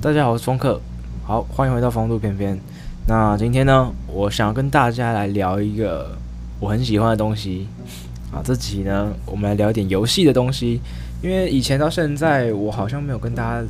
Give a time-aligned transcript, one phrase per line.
[0.00, 0.80] 大家好，我是风客，
[1.24, 2.56] 好，欢迎回到风度翩翩。
[3.08, 6.16] 那今天呢，我想要跟大家来聊一个
[6.60, 7.66] 我很喜欢的东西
[8.30, 8.38] 啊。
[8.44, 10.80] 这集呢，我们来聊一点游戏的东西，
[11.20, 13.66] 因为以前到现在，我好像没有跟大家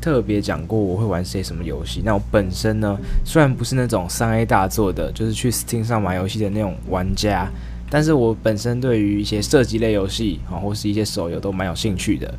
[0.00, 2.02] 特别讲过我会玩些什么游戏。
[2.04, 7.48] 那我本身呢，虽然不是那种三 A 大作的，就是去 Steam 上玩游戏的那种玩家，
[7.90, 12.32] 但是我本身对于一些射击类游戏啊，或是一些手游都蛮有兴趣的。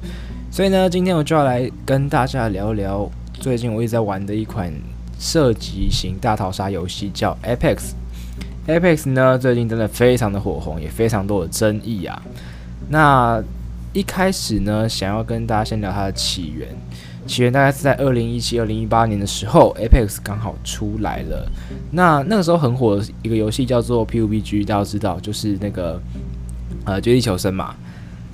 [0.49, 3.11] 所以呢，今天我就要来跟大家聊聊。
[3.39, 4.73] 最近我一直在玩的一款
[5.19, 7.91] 射击型大逃杀游戏叫 Apex。
[8.67, 12.21] Apex 呢，最近真的非常的火红，也非常多的争议啊。
[12.89, 13.41] 那
[13.93, 16.67] 一开始呢，想要跟大家先聊它的起源。
[17.27, 21.47] 起源大概是在二零一七、二零一八年的时候，Apex 刚好出来了。
[21.91, 25.99] 那那个时候很火的一个游戏叫做 PUBG，大家知道，就是那个
[26.85, 27.75] 呃绝地求生嘛。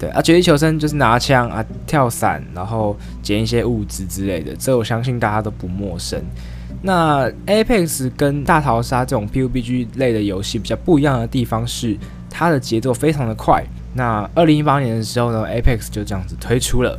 [0.02, 6.20] 对啊，绝地求生就是拿枪啊、跳伞，然后捡一些物资之类的，这我相信大家都不陌生。
[6.82, 11.96] 那 Apex 跟大逃杀这种 PUBG 类的游戏比较不一样的地方是，
[12.32, 13.64] 它的节奏非常的快。
[13.94, 16.98] 那二零一八年的时候呢，Apex 就这样子推出了，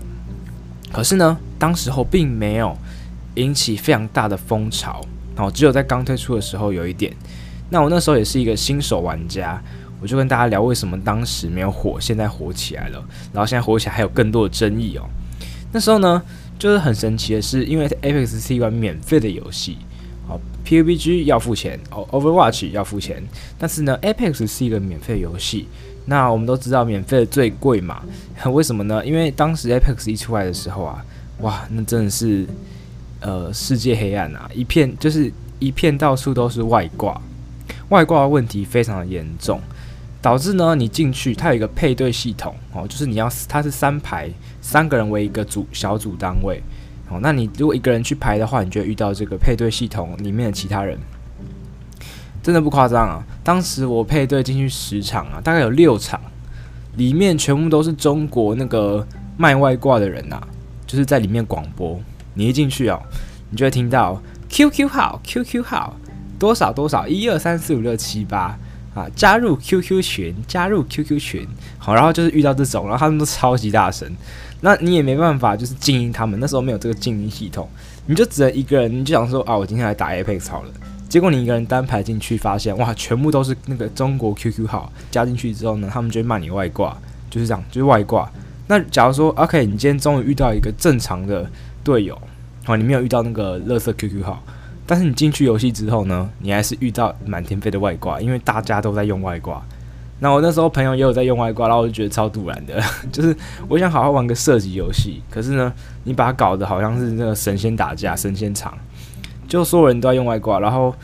[0.92, 2.78] 可是呢，当时候并没有
[3.34, 7.12] 引起非常大的风潮，然后只有在刚推出的时候有一点。
[7.68, 9.60] 那我那时候也是一个新手玩家。
[10.02, 15.08] 我就跟大家聊为什么当时没有火，现在火起来了，然后现在火起来还有更多的争议哦。
[15.70, 16.20] 那时候呢，
[16.58, 19.78] 就是很神奇的是，因为 Apex 是一款免费的游戏，
[20.28, 23.22] 哦，PUBG 要付钱，哦，Overwatch 要付钱，
[23.56, 25.68] 但是呢，Apex 是一个免费游戏。
[26.04, 28.02] 那我们都知道免费的最贵嘛，
[28.52, 29.06] 为什么呢？
[29.06, 31.04] 因为当时 Apex 一出来的时候啊，
[31.42, 32.44] 哇，那真的是
[33.20, 37.18] 呃世界黑暗啊，一片就是一片到处都是外挂，
[37.92, 39.60] 外挂问题非常的严重。
[40.20, 46.62] 导致呢，你进去，它有一个配对系统哦，就是你要它是三排，三个人为一个组小组单位
[47.08, 47.18] 哦。
[47.20, 50.96] 那你如果一个人去排的话，你就会遇到这个配对系统里面的其他人，
[52.40, 53.26] 真的不夸张啊！
[53.42, 56.20] 当时我配对进去十场啊，大概有六场，
[56.96, 59.04] 里面全部都是中国那个
[59.36, 60.46] 卖外挂的人呐、啊，
[60.86, 62.00] 就是在里面广播，
[62.34, 63.02] 你一进去哦，
[63.50, 65.96] 你就会听到 QQ 号，QQ 号
[66.42, 68.58] 多少多少，一二三四五六七八。
[68.94, 69.06] 啊！
[69.16, 71.48] 加入 QQ 群，加入 QQ 群，
[71.78, 74.06] 好，然后就是遇到这种，然后他们都超级大声，
[74.60, 76.38] 那你也没办法，就是静音他们。
[76.38, 77.66] 那时候没有这个静音系统，
[78.04, 80.70] 你就只能一个人，你就想说啊，我今天来打 Apex 好了。
[81.08, 86.94] 结果你一个人单排进去，发现哇，全部都是那个中国 QQ 号，加进去之后呢，他们就会骂你外挂，
[87.30, 88.30] 就是这样，就是外挂。
[88.66, 91.50] 那假如说 OK，你今天终于遇到一个正常的
[91.82, 92.20] 队友，
[92.64, 94.44] 好，你没有遇到那个垃圾 QQ 号。
[94.86, 99.62] 但是你进去游戏之后呢，你还是遇到满天飞的外挂，因为大家都在用外挂。
[100.18, 103.36] 那我那时候朋友也有在用外挂，然后我就觉得超突然的， 就是
[103.68, 105.72] 我想好好玩个射击游戏，可是呢，
[106.04, 108.76] 你把它搞得好像是那个神仙打架、神仙场，
[109.48, 110.94] 就所有人都在用外挂，然后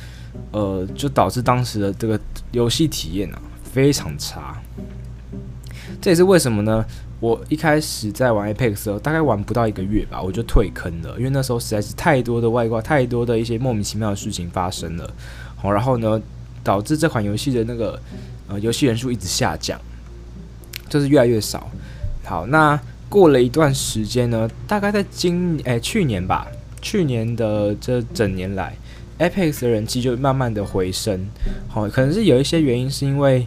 [0.53, 2.19] 呃，就导致当时的这个
[2.53, 4.57] 游戏体验啊非常差。
[6.09, 6.83] 这也是为什么呢？
[7.21, 15.13] 我一开始在玩 Apex 的时候，大概玩不到一个月吧，我就退坑了，因为那时候实在是太多的外挂，太多的一些莫名其妙的事情发生了。
[15.57, 16.19] 好，然后呢，
[16.65, 18.01] 导致这款游戏的那个
[18.49, 19.79] 呃游戏人数一直下降，
[20.89, 21.69] 就是越来越少。
[22.25, 22.81] 好，那
[23.11, 26.47] 过了一段时间呢，大概在今诶、去年吧，
[26.81, 28.75] 去年的这整年来
[29.19, 31.29] ，Apex 的人气就慢慢的回升。
[31.69, 33.47] 好，可能是有一些原因，是因为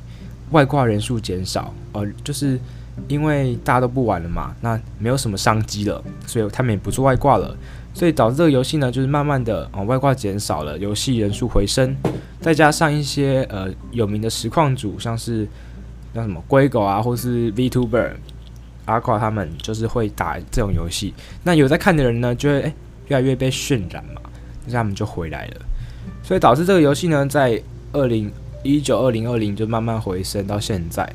[0.51, 2.59] 外挂人数减少，呃，就是。
[3.07, 7.55] 因为大家都不玩了嘛，那没有什么商机了，所以他们也不做外挂了，
[7.93, 11.95] 所以导致这个游戏呢，就是慢慢的啊、外挂减少了，游戏人数回升，
[12.41, 15.47] 再加上一些呃有名的实况组，像是
[16.13, 18.11] 像什么龟狗啊，或是 VTuber
[18.85, 21.13] 阿夸他们，就是会打这种游戏，
[21.43, 22.73] 那有在看的人呢，就会诶
[23.07, 24.21] 越来越被渲染嘛，
[24.65, 25.61] 那他们就回来了，
[26.21, 27.59] 所以导致这个游戏呢，在
[27.93, 28.29] 二零
[28.63, 31.11] 一九二零二零就慢慢回升到现在。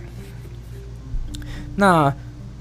[1.77, 2.13] 那，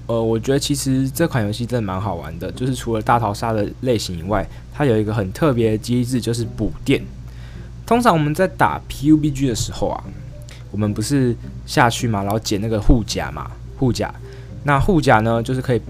[0.07, 7.01] 呃，我觉得其实这款游戏真的蛮好玩的，就是除了大逃杀的类型以外，它有一个很特别的机制，就是补电。
[7.85, 10.03] 通常我们在打 PUBG 的时候啊，
[10.71, 11.35] 我们不是
[11.65, 14.13] 下去嘛，然后捡那个护甲嘛，护甲。
[14.63, 15.81] 那护甲呢，就是可以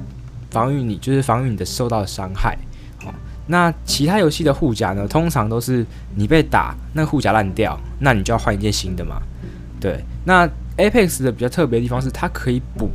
[0.51, 2.57] 防御你，就是防御你的受到伤害。
[3.47, 9.21] 那其他游戏的护甲呢，通常都是你被打，那护甲烂掉，那你就要换一件新的嘛。
[9.79, 10.47] 对，那
[10.77, 12.89] Apex 的比较特别的地方是，它可以补。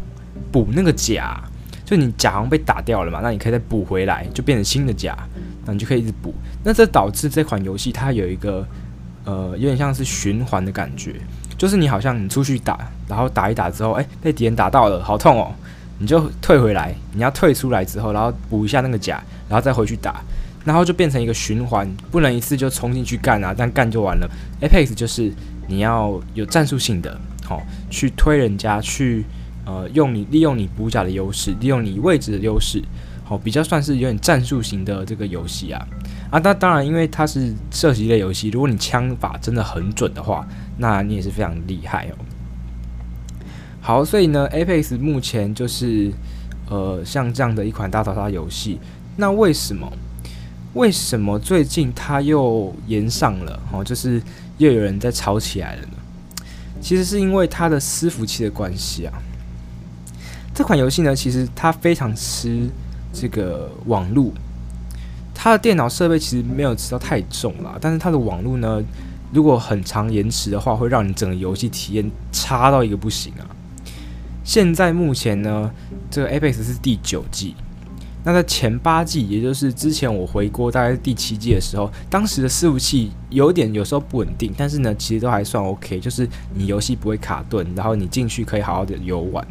[0.53, 1.41] 补那个甲，
[1.85, 5.17] 就你甲好像被打掉了嘛，那你可以再补回来，就变成新的甲，
[5.65, 6.35] 那你就可以一直补。
[6.65, 8.67] 那这导致这款游戏它有一个
[9.25, 11.15] 呃，有点像是循环的感觉，
[11.57, 12.77] 就是你好像你出去打，
[13.07, 15.53] 然后打一打之后，哎，被敌人打到了，好痛哦，
[15.99, 20.21] 你就退回来，你要退出来之后，然后补一下那个甲，然后再回去打。
[20.65, 24.29] 然后就变成一个循环，不能一次就冲进去干啊，但干就完了。
[24.61, 25.33] Apex 就是
[25.69, 29.25] 你要有战术性的，好、哦、去推人家，去
[29.65, 32.83] 呃用你利用你补甲的优势，利用你位置的优势，
[33.25, 35.87] 好、哦、比较算是有点战术型的这个游戏啊
[36.31, 36.39] 啊！
[36.45, 40.47] 那当然，因为它是射击类游戏，如果你枪法真的很准的话，
[40.77, 42.15] 那你也是非常厉害哦。
[43.81, 46.13] 好，所以呢，Apex 目前就是
[46.69, 48.79] 呃像这样的一款大逃杀游戏，
[49.17, 49.91] 那为什么？
[50.75, 53.61] 为什么最近它又延上了？
[53.73, 54.23] 哦，就是
[54.59, 55.95] 又有人在吵起来了呢？
[56.81, 59.13] 其实是因为它的伺服器的关系啊。
[60.55, 62.69] 这款游戏呢，其实它非常吃
[63.13, 64.33] 这个网络，
[65.35, 68.83] 它的电脑设备其实没有吃到太重啦，但是它的网络呢，
[69.33, 73.45] 如果很长延迟的话，会让你整个游戏体验差到一个不行啊。
[74.45, 75.71] 现在目前呢，
[76.11, 77.57] 这个 Apex 是第九季。
[78.23, 89.47] 那在前八季，也就是之前我回国大概第七季的时候，当时的伺服器有点有时候不稳定，但是呢，其实都还算 OK，就是你游戏不会卡顿，然后你进去可以好好的游玩。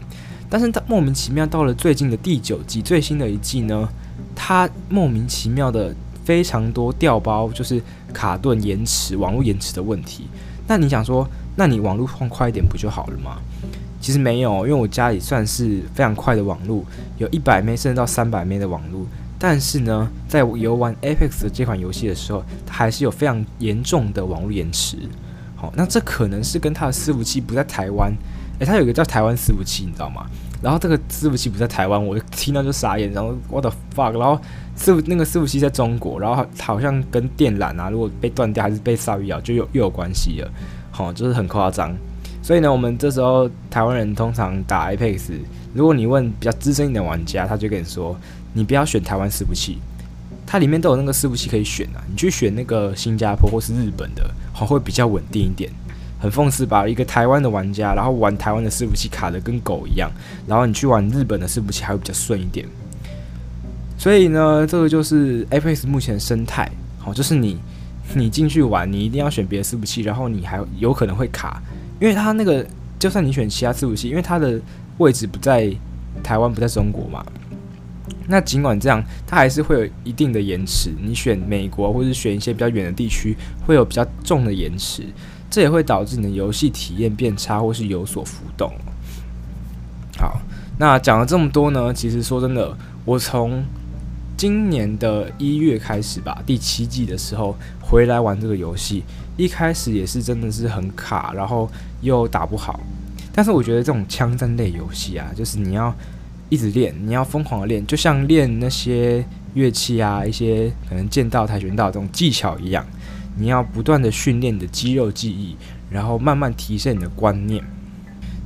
[0.49, 3.89] 但是它莫名其妙到了最近的第九季，最新的一季呢，
[4.35, 7.81] 它莫名其妙的非常多掉包，就是
[8.13, 10.27] 卡顿、延迟、网络延迟的问题。
[10.67, 13.39] 那你想说，那你网络放快一点不就好了吗？
[13.99, 16.83] 其实没有，因为我家里算是非常快的网络，
[17.17, 19.05] 有一百 M 甚至到三百 M 的网络。
[19.37, 24.97] 但是呢，在游玩 Apex 这款游戏的时候，它还是有非常严重的网络延迟。
[25.55, 28.13] 好，那这可能是跟它的伺服器不在台湾。
[28.59, 30.25] 诶，它有一个叫台湾伺服器，你知道吗？
[30.61, 34.19] 然后这个伺服器不在台湾，我听到就傻眼，然后 What the fuck？
[34.19, 34.37] 然后
[34.77, 40.51] 伺服那个伺服器在中国，然后好像跟电缆啊，如果被断掉还是被鲨鱼咬，就有又有关系了。
[40.91, 41.95] 好，就是很夸张。
[42.41, 45.31] 所以呢，我们这时候台湾人通常打 Apex，
[45.73, 48.17] 如果你问比较资深一点的玩家，他就跟你说，
[48.53, 49.77] 你不要选台湾伺服器，
[50.47, 55.69] 它里面都有那个伺服器可以选啊，你去选那个新加坡或是日本的，好会比较稳定一点。
[56.21, 60.11] 很讽刺吧，一个台湾的玩家，然后玩台湾的伺服器卡得跟狗一样，
[60.47, 62.67] 然后你去玩日本的伺服器还会比较顺一点。
[63.97, 67.57] 所以呢，这个就是 Apex 目前的生态，好，就是你
[68.15, 71.61] 你进去玩，你一定要选别的伺服器，然后你还有可能会卡。
[71.99, 72.65] 因为它那个，
[72.97, 74.59] 就算你选其他伺服器，因为它的
[74.97, 75.71] 位置不在
[76.23, 77.25] 台湾，不在中国嘛。
[78.27, 80.91] 那尽管这样，它还是会有一定的延迟。
[81.01, 83.35] 你选美国或者选一些比较远的地区，
[83.65, 85.03] 会有比较重的延迟，
[85.49, 88.71] 这也会导致你的游戏体验变差或是有所浮动。
[90.17, 90.39] 好，
[90.77, 93.63] 那讲了这么多呢，其实说真的，我从
[94.39, 99.03] 今年的一月开始吧，第七季的时候回来玩这个游戏。
[99.35, 101.69] 一开始也是真的是很卡，然后
[101.99, 102.79] 又打不好。
[103.33, 105.93] 但是我觉得这种枪战类游戏啊，就是你要
[106.47, 109.25] 一直练，你要疯狂的练，就像练那些
[109.55, 112.85] 乐器啊，一些可能剑道、跆拳道这种技巧一样，
[113.35, 115.57] 你要不断的训练你的肌肉记忆，
[115.89, 117.61] 然后慢慢提升你的观念。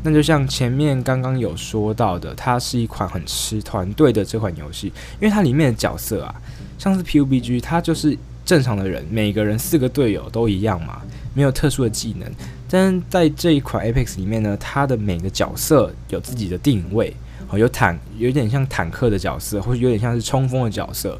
[0.03, 4.87] 那就像前面刚刚有说到的，它是一款很吃团队的这款游戏，
[5.19, 6.35] 因为它里面的角色啊，
[6.77, 8.17] 像是 PUBG，它就是。
[8.45, 11.01] 正常的人，每个人四个队友都一样嘛，
[11.33, 12.29] 没有特殊的技能。
[12.69, 17.15] 但是在这一款 Apex 里面呢，它的每个角色有自己的定位，
[17.47, 21.17] 哦，有坦，有点像坦克的角色，或者有点像是冲锋的角色。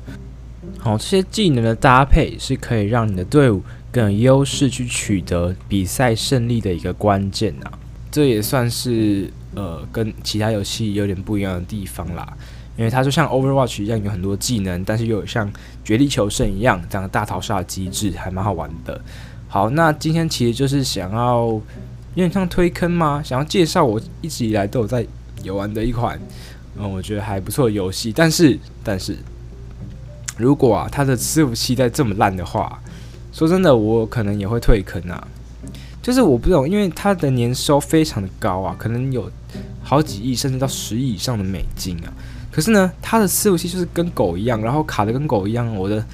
[0.77, 7.71] 好，这些技能的搭配是可以让你的队伍更有优势去取得比赛胜利的一个关键啊。
[8.13, 12.31] 这也算是呃，跟其他游戏有点不一样的地方啦。
[12.77, 15.51] 因为它就像 Overwatch 一样，有很多技能，但是又有像
[15.83, 19.01] 绝地求生一样这样的大逃杀机制，还蛮好玩的。
[19.47, 21.61] 好，那今天其实就是想要有
[22.13, 23.19] 点像推坑吗？
[23.23, 25.03] 想要介绍我一直以来都有在
[25.41, 26.19] 游玩的一款，
[26.77, 28.11] 嗯，我觉得还不错的游戏。
[28.11, 29.17] 但是，但是，
[30.37, 32.79] 如果啊，它的伺服器再这么烂的话，
[33.31, 35.27] 说真的，我可能也会退坑啊。
[36.03, 39.31] 就是我不懂，因为它的年收非常的高啊，可能有
[39.81, 42.11] 好几亿甚至到十亿以上的美金啊。
[42.51, 46.05] 可是呢，他的伺服器就是跟狗一样，然后卡的跟狗一样，我的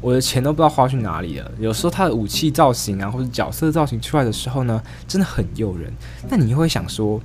[0.00, 1.50] 我的钱都不知道花去哪里了。
[1.58, 5.90] 有时候他的武器造型啊，或者角色造型出来的时候呢，真的很诱人。
[6.28, 7.18] 那你会想说，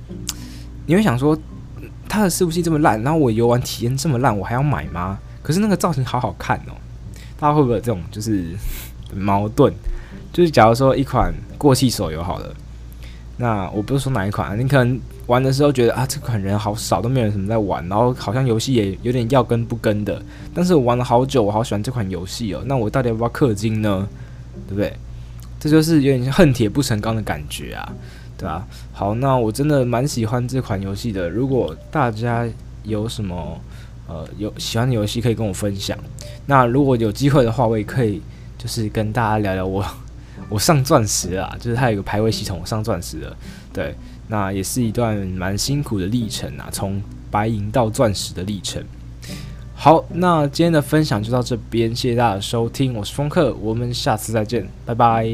[0.86, 1.38] 你会想说，
[2.08, 5.18] 他的伺服器这么烂，然后我游玩体验这么烂，我还要买吗？
[5.42, 6.74] 可是那个造型好好看哦，
[7.38, 8.56] 大家会不会有这种就是
[9.14, 9.72] 矛盾？
[10.36, 12.54] 就是假如说一款过气手游好了，
[13.38, 15.00] 那我不是说哪一款，你可能。
[15.26, 20.22] 玩的时候觉得啊，这款人好少，都没有人什么在玩，然后好像游戏也有点要跟不跟的。
[20.54, 22.62] 但是我玩了好久，我好喜欢这款游戏哦。
[22.64, 24.08] 那我到底要不要氪金呢？
[24.68, 24.92] 对不对？
[25.58, 27.92] 这就是有点恨铁不成钢的感觉啊，
[28.38, 28.64] 对吧？
[28.92, 31.28] 好，那我真的蛮喜欢这款游戏的。
[31.28, 32.46] 如果大家
[32.84, 33.60] 有什么
[34.06, 35.98] 呃有喜欢的游戏可以跟我分享。
[36.46, 38.22] 那如果有机会的话，我也可以
[38.56, 39.84] 就是跟大家聊聊我
[40.48, 43.36] 我上钻石啊，就是它有一个排位系统，我上钻石了。
[43.72, 43.94] 对，
[44.28, 48.82] 那也是一段蛮辛苦的历程啊，从白银到钻石的历程。
[49.74, 55.26] 好，那今天的分享就到这边，谢谢大家的收听，我是风客，我们下次再见，拜拜。